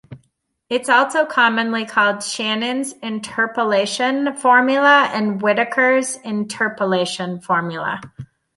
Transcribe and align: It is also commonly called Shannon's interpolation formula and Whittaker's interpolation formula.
It 0.67 0.81
is 0.81 0.89
also 0.89 1.27
commonly 1.27 1.85
called 1.85 2.23
Shannon's 2.23 2.93
interpolation 3.03 4.35
formula 4.35 5.03
and 5.13 5.39
Whittaker's 5.39 6.15
interpolation 6.23 7.39
formula. 7.39 8.01